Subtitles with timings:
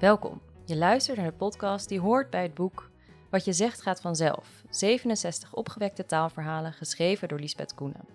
[0.00, 0.42] Welkom.
[0.64, 2.90] Je luistert naar de podcast die hoort bij het boek
[3.30, 4.62] Wat je zegt gaat vanzelf.
[4.70, 8.08] 67 opgewekte taalverhalen geschreven door Lisbeth Koenen.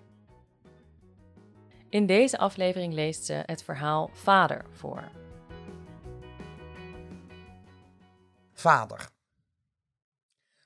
[1.90, 5.12] In deze aflevering leest ze het verhaal Vader voor.
[8.54, 9.10] Vader.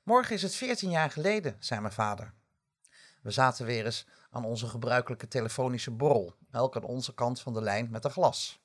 [0.04, 2.34] Morgen is het 14 jaar geleden, zei mijn vader.
[3.22, 7.62] We zaten weer eens aan onze gebruikelijke telefonische borrel, elk aan onze kant van de
[7.62, 8.60] lijn met een glas.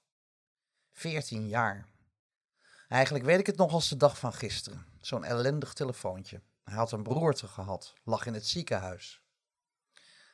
[0.92, 1.89] 14 jaar.
[2.90, 4.86] Eigenlijk weet ik het nog als de dag van gisteren.
[5.00, 6.42] Zo'n ellendig telefoontje.
[6.64, 9.22] Hij had een broerte gehad, lag in het ziekenhuis.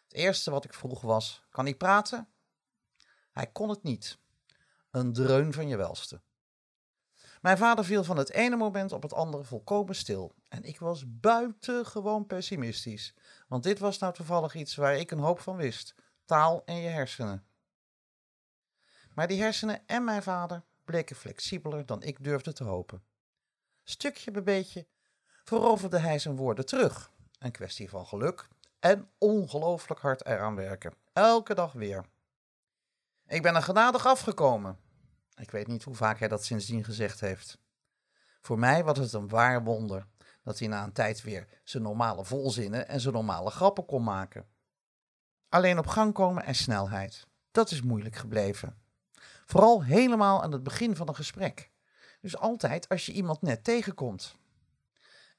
[0.03, 2.29] Het eerste wat ik vroeg was: kan hij praten?
[3.31, 4.19] Hij kon het niet.
[4.91, 6.21] Een dreun van je welste.
[7.41, 10.35] Mijn vader viel van het ene moment op het andere volkomen stil.
[10.49, 13.15] En ik was buitengewoon pessimistisch.
[13.49, 15.95] Want dit was nou toevallig iets waar ik een hoop van wist:
[16.25, 17.47] taal en je hersenen.
[19.15, 23.03] Maar die hersenen en mijn vader bleken flexibeler dan ik durfde te hopen.
[23.85, 24.87] Stukje bij beetje
[25.45, 27.11] veroverde hij zijn woorden terug.
[27.39, 28.49] Een kwestie van geluk
[28.79, 30.95] en ongelooflijk hard eraan werken.
[31.13, 32.05] Elke dag weer.
[33.27, 34.79] Ik ben er genadig afgekomen.
[35.35, 37.59] Ik weet niet hoe vaak hij dat sindsdien gezegd heeft.
[38.41, 40.07] Voor mij was het een waar wonder
[40.43, 44.49] dat hij na een tijd weer zijn normale volzinnen en zijn normale grappen kon maken.
[45.49, 48.86] Alleen op gang komen en snelheid, dat is moeilijk gebleven.
[49.47, 51.71] Vooral helemaal aan het begin van een gesprek.
[52.21, 54.37] Dus altijd als je iemand net tegenkomt.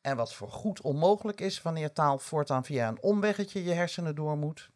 [0.01, 4.37] En wat voor goed onmogelijk is wanneer taal voortaan via een omweggetje je hersenen door
[4.37, 4.71] moet.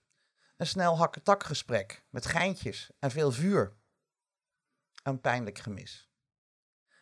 [0.58, 3.76] Een snel hakketakgesprek met geintjes en veel vuur.
[5.04, 6.10] Een pijnlijk gemis.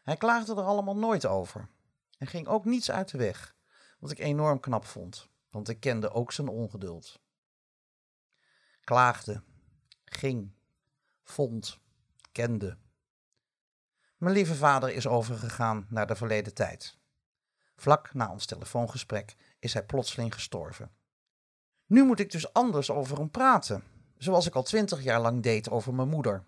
[0.04, 1.70] Hij klaagde er allemaal nooit over.
[2.18, 3.56] En ging ook niets uit de weg,
[4.00, 7.20] wat ik enorm knap vond, want ik kende ook zijn ongeduld.
[8.84, 9.44] Klaagde,
[10.06, 10.52] ging,
[11.24, 11.80] vond,
[14.18, 16.98] Mijn lieve vader is overgegaan naar de verleden tijd.
[17.76, 20.92] Vlak na ons telefoongesprek is hij plotseling gestorven.
[21.86, 23.84] Nu moet ik dus anders over hem praten,
[24.18, 26.44] zoals ik al twintig jaar lang deed over mijn moeder.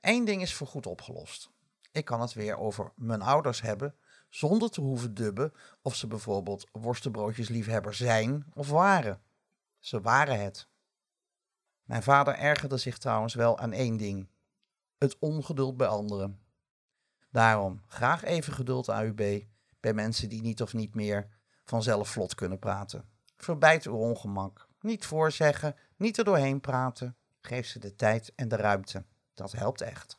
[0.00, 1.50] Eén ding is voorgoed opgelost.
[1.92, 3.94] Ik kan het weer over mijn ouders hebben,
[4.28, 9.22] zonder te hoeven dubben of ze bijvoorbeeld worstenbroodjesliefhebber zijn of waren.
[9.78, 10.68] Ze waren het.
[11.82, 14.28] Mijn vader ergerde zich trouwens wel aan één ding:
[15.02, 16.40] het ongeduld bij anderen.
[17.30, 19.42] Daarom graag even geduld AUB
[19.80, 21.28] bij mensen die niet of niet meer
[21.64, 23.04] vanzelf vlot kunnen praten.
[23.36, 24.68] Verbijt uw ongemak.
[24.80, 27.16] Niet voorzeggen, niet er doorheen praten.
[27.40, 29.04] Geef ze de tijd en de ruimte.
[29.34, 30.18] Dat helpt echt.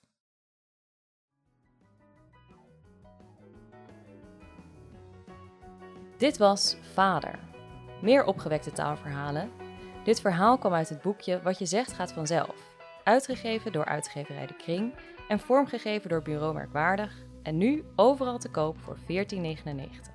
[6.17, 7.39] Dit was Vader.
[8.01, 9.51] Meer opgewekte taalverhalen.
[10.03, 12.72] Dit verhaal kwam uit het boekje Wat je zegt gaat vanzelf.
[13.03, 14.93] Uitgegeven door uitgeverij De Kring
[15.27, 17.15] en vormgegeven door Bureau Merkwaardig.
[17.43, 20.12] En nu overal te koop voor 14,99.